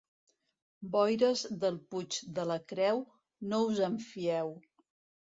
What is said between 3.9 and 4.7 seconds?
fieu.